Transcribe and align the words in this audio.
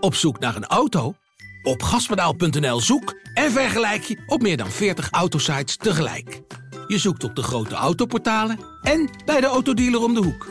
Op 0.00 0.14
zoek 0.14 0.38
naar 0.38 0.56
een 0.56 0.66
auto? 0.66 1.14
Op 1.62 1.82
gaspedaal.nl 1.82 2.80
zoek 2.80 3.14
en 3.34 3.52
vergelijk 3.52 4.02
je 4.02 4.22
op 4.26 4.42
meer 4.42 4.56
dan 4.56 4.70
40 4.70 5.10
autosites 5.10 5.76
tegelijk. 5.76 6.40
Je 6.86 6.98
zoekt 6.98 7.24
op 7.24 7.34
de 7.34 7.42
grote 7.42 7.74
autoportalen 7.74 8.58
en 8.82 9.10
bij 9.24 9.40
de 9.40 9.46
autodealer 9.46 10.02
om 10.02 10.14
de 10.14 10.22
hoek. 10.22 10.46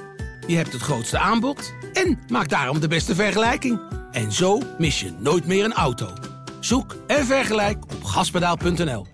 Je 0.47 0.55
hebt 0.55 0.73
het 0.73 0.81
grootste 0.81 1.17
aanbod 1.17 1.73
en 1.93 2.19
maakt 2.27 2.49
daarom 2.49 2.79
de 2.79 2.87
beste 2.87 3.15
vergelijking. 3.15 3.79
En 4.11 4.31
zo 4.31 4.61
mis 4.77 4.99
je 4.99 5.11
nooit 5.19 5.45
meer 5.45 5.65
een 5.65 5.73
auto. 5.73 6.13
Zoek 6.59 6.95
en 7.07 7.25
vergelijk 7.25 7.83
op 7.83 8.03
gaspedaal.nl. 8.03 9.05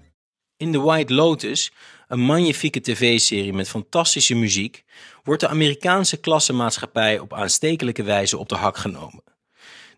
In 0.58 0.72
The 0.72 0.82
White 0.82 1.14
Lotus, 1.14 1.72
een 2.08 2.20
magnifieke 2.20 2.82
tv-serie 2.82 3.54
met 3.54 3.70
fantastische 3.70 4.36
muziek, 4.36 4.84
wordt 5.24 5.42
de 5.42 5.48
Amerikaanse 5.48 6.18
klassenmaatschappij 6.18 7.20
op 7.20 7.34
aanstekelijke 7.34 8.04
wijze 8.04 8.38
op 8.38 8.50
de 8.50 8.56
hak 8.56 8.78
genomen. 8.78 9.23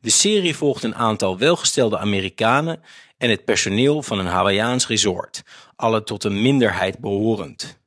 De 0.06 0.12
serie 0.12 0.56
volgt 0.56 0.84
een 0.84 0.96
aantal 0.96 1.38
welgestelde 1.38 1.98
Amerikanen 1.98 2.82
en 3.18 3.30
het 3.30 3.46
personeel 3.46 4.04
van 4.04 4.20
een 4.20 4.26
Hawaiiaans 4.26 4.88
resort, 4.88 5.44
alle 5.76 6.04
tot 6.04 6.24
een 6.24 6.42
minderheid 6.42 7.00
behorend. 7.00 7.80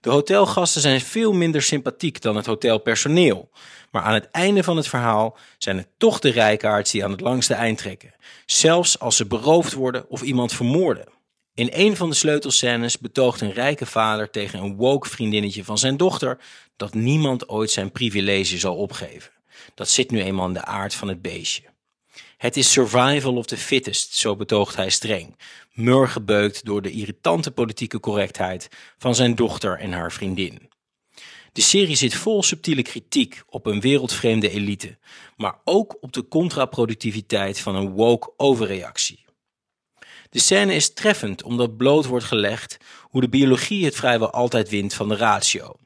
De 0.00 0.10
hotelgasten 0.10 0.80
zijn 0.80 1.00
veel 1.00 1.32
minder 1.32 1.62
sympathiek 1.62 2.20
dan 2.20 2.36
het 2.36 2.46
hotelpersoneel, 2.46 3.50
maar 3.90 4.02
aan 4.02 4.14
het 4.14 4.30
einde 4.30 4.62
van 4.62 4.76
het 4.76 4.88
verhaal 4.88 5.36
zijn 5.58 5.76
het 5.76 5.88
toch 5.96 6.18
de 6.18 6.30
rijkaards 6.30 6.90
die 6.90 7.04
aan 7.04 7.10
het 7.10 7.20
langste 7.20 7.54
eind 7.54 7.78
trekken, 7.78 8.14
zelfs 8.46 8.98
als 8.98 9.16
ze 9.16 9.26
beroofd 9.26 9.72
worden 9.72 10.10
of 10.10 10.22
iemand 10.22 10.52
vermoorden. 10.52 11.08
In 11.54 11.68
een 11.72 11.96
van 11.96 12.10
de 12.10 12.16
sleutelscènes 12.16 12.98
betoogt 12.98 13.40
een 13.40 13.52
rijke 13.52 13.86
vader 13.86 14.30
tegen 14.30 14.58
een 14.58 14.76
woke 14.76 15.08
vriendinnetje 15.08 15.64
van 15.64 15.78
zijn 15.78 15.96
dochter 15.96 16.38
dat 16.76 16.94
niemand 16.94 17.48
ooit 17.48 17.70
zijn 17.70 17.92
privilege 17.92 18.58
zal 18.58 18.76
opgeven. 18.76 19.36
Dat 19.74 19.88
zit 19.88 20.10
nu 20.10 20.22
eenmaal 20.22 20.46
in 20.46 20.52
de 20.52 20.64
aard 20.64 20.94
van 20.94 21.08
het 21.08 21.22
beestje. 21.22 21.62
Het 22.36 22.56
is 22.56 22.72
survival 22.72 23.36
of 23.36 23.46
the 23.46 23.56
fittest, 23.56 24.14
zo 24.14 24.36
betoogt 24.36 24.76
hij 24.76 24.90
streng, 24.90 25.36
murgebeukt 25.72 26.64
door 26.64 26.82
de 26.82 26.90
irritante 26.90 27.50
politieke 27.50 28.00
correctheid 28.00 28.68
van 28.98 29.14
zijn 29.14 29.34
dochter 29.34 29.78
en 29.78 29.92
haar 29.92 30.12
vriendin. 30.12 30.68
De 31.52 31.60
serie 31.60 31.96
zit 31.96 32.14
vol 32.14 32.42
subtiele 32.42 32.82
kritiek 32.82 33.42
op 33.48 33.66
een 33.66 33.80
wereldvreemde 33.80 34.50
elite, 34.50 34.98
maar 35.36 35.58
ook 35.64 35.96
op 36.00 36.12
de 36.12 36.28
contraproductiviteit 36.28 37.60
van 37.60 37.74
een 37.74 37.90
woke 37.90 38.32
overreactie. 38.36 39.24
De 40.30 40.38
scène 40.38 40.74
is 40.74 40.92
treffend 40.92 41.42
omdat 41.42 41.76
bloot 41.76 42.04
wordt 42.04 42.24
gelegd 42.24 42.76
hoe 43.02 43.20
de 43.20 43.28
biologie 43.28 43.84
het 43.84 43.94
vrijwel 43.94 44.30
altijd 44.30 44.68
wint 44.68 44.94
van 44.94 45.08
de 45.08 45.16
ratio, 45.16 45.76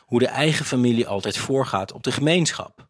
hoe 0.00 0.18
de 0.18 0.26
eigen 0.26 0.64
familie 0.64 1.06
altijd 1.06 1.36
voorgaat 1.36 1.92
op 1.92 2.02
de 2.02 2.12
gemeenschap. 2.12 2.87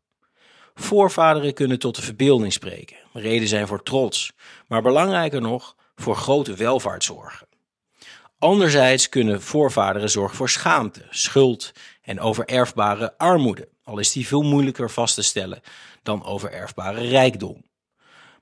Voorvaderen 0.80 1.54
kunnen 1.54 1.78
tot 1.78 1.96
de 1.96 2.02
verbeelding 2.02 2.52
spreken, 2.52 2.96
reden 3.12 3.48
zijn 3.48 3.66
voor 3.66 3.82
trots, 3.82 4.32
maar 4.68 4.82
belangrijker 4.82 5.40
nog, 5.40 5.76
voor 5.96 6.16
grote 6.16 6.54
welvaart 6.54 7.04
zorgen. 7.04 7.46
Anderzijds 8.38 9.08
kunnen 9.08 9.42
voorvaderen 9.42 10.10
zorgen 10.10 10.36
voor 10.36 10.48
schaamte, 10.48 11.06
schuld 11.10 11.72
en 12.02 12.20
overerfbare 12.20 13.18
armoede, 13.18 13.68
al 13.82 13.98
is 13.98 14.12
die 14.12 14.26
veel 14.26 14.42
moeilijker 14.42 14.90
vast 14.90 15.14
te 15.14 15.22
stellen 15.22 15.60
dan 16.02 16.24
overerfbare 16.24 17.08
rijkdom. 17.08 17.64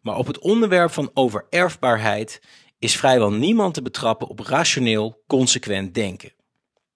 Maar 0.00 0.16
op 0.16 0.26
het 0.26 0.38
onderwerp 0.38 0.90
van 0.90 1.10
overerfbaarheid 1.14 2.40
is 2.78 2.96
vrijwel 2.96 3.30
niemand 3.30 3.74
te 3.74 3.82
betrappen 3.82 4.28
op 4.28 4.40
rationeel, 4.40 5.22
consequent 5.26 5.94
denken. 5.94 6.35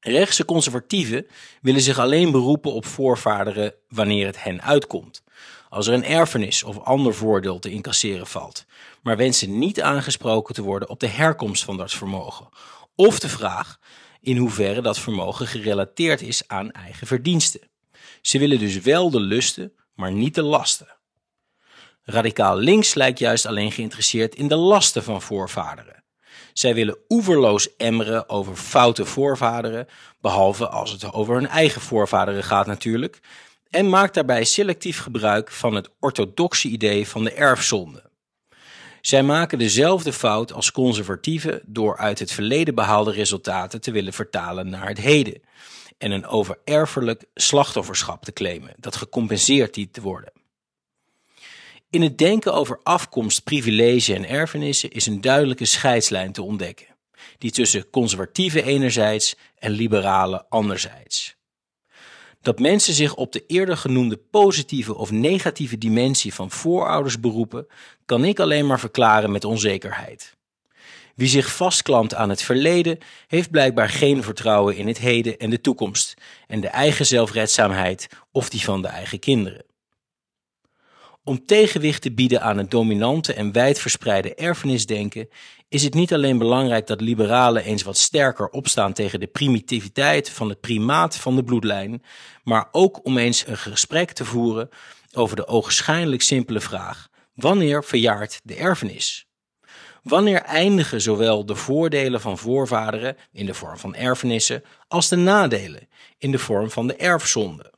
Rechtse 0.01 0.45
conservatieven 0.45 1.27
willen 1.63 1.81
zich 1.81 1.99
alleen 1.99 2.31
beroepen 2.31 2.73
op 2.73 2.87
voorvaderen 2.87 3.75
wanneer 3.89 4.27
het 4.27 4.43
hen 4.43 4.63
uitkomt, 4.63 5.23
als 5.69 5.87
er 5.87 5.95
een 5.95 6.05
erfenis 6.05 6.63
of 6.63 6.79
ander 6.79 7.15
voordeel 7.15 7.59
te 7.59 7.71
incasseren 7.71 8.27
valt, 8.27 8.65
maar 9.03 9.17
wensen 9.17 9.59
niet 9.59 9.81
aangesproken 9.81 10.55
te 10.55 10.63
worden 10.63 10.89
op 10.89 11.01
de 11.01 11.07
herkomst 11.07 11.65
van 11.65 11.77
dat 11.77 11.93
vermogen, 11.93 12.49
of 12.95 13.19
de 13.19 13.29
vraag 13.29 13.79
in 14.21 14.37
hoeverre 14.37 14.83
dat 14.83 14.99
vermogen 14.99 15.47
gerelateerd 15.47 16.23
is 16.23 16.43
aan 16.49 16.71
eigen 16.71 17.07
verdiensten. 17.07 17.69
Ze 18.23 18.39
willen 18.39 18.59
dus 18.59 18.79
wel 18.79 19.11
de 19.11 19.21
lusten, 19.21 19.73
maar 19.95 20.13
niet 20.13 20.35
de 20.35 20.43
lasten. 20.43 20.97
Radicaal 22.03 22.57
links 22.57 22.95
lijkt 22.95 23.19
juist 23.19 23.47
alleen 23.47 23.73
geïnteresseerd 23.73 24.35
in 24.35 24.49
de 24.49 24.57
lasten 24.57 25.03
van 25.03 25.23
voorvaderen. 25.23 26.00
Zij 26.61 26.75
willen 26.75 26.99
oeverloos 27.09 27.77
emmeren 27.77 28.29
over 28.29 28.57
foute 28.57 29.05
voorvaderen, 29.05 29.89
behalve 30.21 30.69
als 30.69 30.91
het 30.91 31.13
over 31.13 31.35
hun 31.35 31.47
eigen 31.47 31.81
voorvaderen 31.81 32.45
gaat 32.45 32.67
natuurlijk, 32.67 33.21
en 33.71 33.89
maakt 33.89 34.15
daarbij 34.15 34.45
selectief 34.45 34.99
gebruik 34.99 35.51
van 35.51 35.75
het 35.75 35.89
orthodoxe 36.01 36.69
idee 36.69 37.09
van 37.09 37.25
de 37.25 37.33
erfzonde. 37.33 38.03
Zij 39.01 39.23
maken 39.23 39.59
dezelfde 39.59 40.13
fout 40.13 40.53
als 40.53 40.73
conservatieven 40.73 41.63
door 41.67 41.97
uit 41.97 42.19
het 42.19 42.33
verleden 42.33 42.75
behaalde 42.75 43.13
resultaten 43.13 43.81
te 43.81 43.91
willen 43.91 44.13
vertalen 44.13 44.69
naar 44.69 44.89
het 44.89 44.99
heden 44.99 45.43
en 45.99 46.11
een 46.11 46.27
overerfelijk 46.27 47.25
slachtofferschap 47.35 48.25
te 48.25 48.33
claimen 48.33 48.75
dat 48.79 48.97
gecompenseerd 48.97 49.75
dient 49.75 49.93
te 49.93 50.01
worden. 50.01 50.33
In 51.91 52.03
het 52.03 52.19
denken 52.19 52.55
over 52.55 52.81
afkomst, 52.83 53.45
privilege 53.45 54.15
en 54.15 54.29
erfenissen 54.29 54.91
is 54.91 55.07
een 55.07 55.21
duidelijke 55.21 55.65
scheidslijn 55.65 56.33
te 56.33 56.43
ontdekken, 56.43 56.87
die 57.39 57.51
tussen 57.51 57.91
conservatieven 57.91 58.65
enerzijds 58.65 59.37
en 59.59 59.71
liberalen 59.71 60.49
anderzijds. 60.49 61.37
Dat 62.41 62.59
mensen 62.59 62.95
zich 62.95 63.15
op 63.15 63.33
de 63.33 63.45
eerder 63.47 63.77
genoemde 63.77 64.17
positieve 64.17 64.97
of 64.97 65.11
negatieve 65.11 65.79
dimensie 65.79 66.35
van 66.35 66.51
voorouders 66.51 67.21
beroepen, 67.21 67.67
kan 68.07 68.25
ik 68.25 68.41
alleen 68.41 68.67
maar 68.67 68.81
verklaren 68.81 69.33
met 69.33 69.45
onzekerheid. 69.45 70.37
Wie 71.15 71.29
zich 71.29 71.57
vastklampt 71.57 72.15
aan 72.15 72.31
het 72.31 72.43
verleden, 72.43 72.99
heeft 73.27 73.51
blijkbaar 73.51 73.89
geen 73.89 74.23
vertrouwen 74.23 74.77
in 74.77 74.87
het 74.87 74.99
heden 74.99 75.39
en 75.39 75.51
de 75.51 75.61
toekomst 75.61 76.15
en 76.47 76.61
de 76.61 76.69
eigen 76.69 77.07
zelfredzaamheid 77.07 78.09
of 78.33 78.51
die 78.51 78.65
van 78.65 78.83
de 78.83 78.89
eigen 78.89 79.19
kinderen. 79.19 79.69
Om 81.25 81.47
tegenwicht 81.47 82.03
te 82.03 82.13
bieden 82.13 82.43
aan 82.43 82.59
het 82.59 82.71
dominante 82.71 83.35
en 83.35 83.53
wijdverspreide 83.53 84.35
erfenisdenken 84.35 85.29
is 85.69 85.83
het 85.83 85.95
niet 85.95 86.13
alleen 86.13 86.39
belangrijk 86.39 86.87
dat 86.87 87.01
liberalen 87.01 87.65
eens 87.65 87.83
wat 87.83 87.97
sterker 87.97 88.49
opstaan 88.49 88.93
tegen 88.93 89.21
de 89.21 89.27
primitiviteit 89.27 90.31
van 90.31 90.49
het 90.49 90.61
primaat 90.61 91.17
van 91.17 91.37
de 91.37 91.45
bloedlijn, 91.45 92.03
maar 92.45 92.69
ook 92.73 93.05
om 93.05 93.19
eens 93.19 93.47
een 93.47 93.57
gesprek 93.57 94.13
te 94.13 94.25
voeren 94.25 94.69
over 95.13 95.37
de 95.37 95.47
ogenschijnlijk 95.47 96.23
simpele 96.23 96.61
vraag: 96.61 97.09
wanneer 97.35 97.85
verjaart 97.85 98.41
de 98.43 98.55
erfenis? 98.55 99.27
Wanneer 100.03 100.43
eindigen 100.43 101.01
zowel 101.01 101.47
de 101.47 101.55
voordelen 101.55 102.21
van 102.21 102.39
voorvaderen 102.39 103.17
in 103.33 103.47
de 103.47 103.55
vorm 103.55 103.79
van 103.79 103.95
erfenissen 103.95 104.65
als 104.89 105.09
de 105.09 105.17
nadelen 105.17 105.89
in 106.19 106.31
de 106.31 106.39
vorm 106.39 106.71
van 106.71 106.87
de 106.87 106.97
erfzonde? 106.97 107.73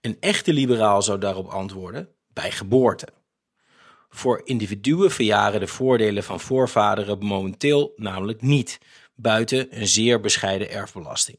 Een 0.00 0.16
echte 0.20 0.52
liberaal 0.52 1.02
zou 1.02 1.18
daarop 1.18 1.46
antwoorden: 1.46 2.08
bij 2.34 2.50
geboorte. 2.50 3.08
Voor 4.08 4.40
individuen 4.44 5.10
verjaren 5.10 5.60
de 5.60 5.66
voordelen 5.66 6.24
van 6.24 6.40
voorvaderen 6.40 7.18
momenteel 7.18 7.92
namelijk 7.96 8.42
niet, 8.42 8.78
buiten 9.14 9.80
een 9.80 9.86
zeer 9.86 10.20
bescheiden 10.20 10.70
erfbelasting. 10.70 11.38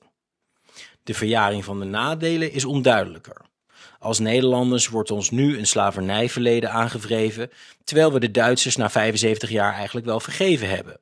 De 1.04 1.14
verjaring 1.14 1.66
van 1.66 1.80
de 1.80 1.86
nadelen 1.86 2.52
is 2.52 2.66
onduidelijker. 2.66 3.42
Als 4.00 4.20
Nederlanders 4.20 4.88
wordt 4.88 5.12
ons 5.12 5.32
nu 5.32 5.58
een 5.58 5.68
slavernijverleden 5.68 6.72
aangevreven, 6.72 7.50
terwijl 7.84 8.14
we 8.14 8.20
de 8.20 8.32
Duitsers 8.32 8.76
na 8.76 8.90
75 8.90 9.50
jaar 9.50 9.74
eigenlijk 9.74 10.06
wel 10.06 10.20
vergeven 10.20 10.70
hebben. 10.70 11.00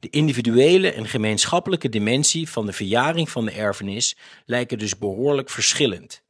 De 0.00 0.10
individuele 0.10 0.92
en 0.92 1.06
gemeenschappelijke 1.06 1.88
dimensie 1.88 2.48
van 2.48 2.66
de 2.66 2.72
verjaring 2.72 3.30
van 3.30 3.44
de 3.44 3.50
erfenis 3.50 4.16
lijken 4.44 4.78
dus 4.78 4.98
behoorlijk 4.98 5.50
verschillend. 5.50 6.22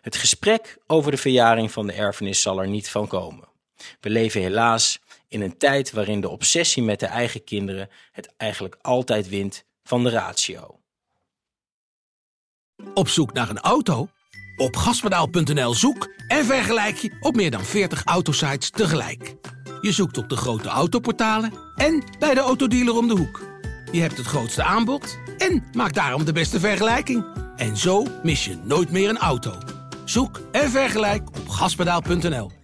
Het 0.00 0.16
gesprek 0.16 0.78
over 0.86 1.10
de 1.10 1.16
verjaring 1.16 1.72
van 1.72 1.86
de 1.86 1.92
erfenis 1.92 2.42
zal 2.42 2.60
er 2.60 2.68
niet 2.68 2.90
van 2.90 3.06
komen. 3.06 3.48
We 4.00 4.10
leven 4.10 4.40
helaas 4.40 4.98
in 5.28 5.40
een 5.40 5.56
tijd 5.56 5.92
waarin 5.92 6.20
de 6.20 6.28
obsessie 6.28 6.82
met 6.82 7.00
de 7.00 7.06
eigen 7.06 7.44
kinderen 7.44 7.88
het 8.12 8.32
eigenlijk 8.36 8.76
altijd 8.80 9.28
wint 9.28 9.64
van 9.84 10.04
de 10.04 10.10
ratio. 10.10 10.78
Op 12.94 13.08
zoek 13.08 13.32
naar 13.32 13.50
een 13.50 13.60
auto? 13.60 14.08
Op 14.56 14.76
gaspedaal.nl 14.76 15.74
zoek 15.74 16.08
en 16.28 16.44
vergelijk 16.44 16.96
je 16.96 17.16
op 17.20 17.34
meer 17.34 17.50
dan 17.50 17.64
40 17.64 18.04
autosites 18.04 18.70
tegelijk. 18.70 19.34
Je 19.80 19.92
zoekt 19.92 20.18
op 20.18 20.28
de 20.28 20.36
grote 20.36 20.68
autoportalen 20.68 21.52
en 21.76 22.04
bij 22.18 22.34
de 22.34 22.40
autodealer 22.40 22.96
om 22.96 23.08
de 23.08 23.14
hoek. 23.14 23.42
Je 23.92 24.00
hebt 24.00 24.16
het 24.16 24.26
grootste 24.26 24.62
aanbod 24.62 25.18
en 25.38 25.64
maakt 25.72 25.94
daarom 25.94 26.24
de 26.24 26.32
beste 26.32 26.60
vergelijking. 26.60 27.43
En 27.56 27.76
zo 27.76 28.06
mis 28.22 28.44
je 28.44 28.56
nooit 28.62 28.90
meer 28.90 29.08
een 29.08 29.18
auto. 29.18 29.58
Zoek 30.04 30.40
en 30.52 30.70
vergelijk 30.70 31.28
op 31.28 31.48
gaspedaal.nl. 31.48 32.63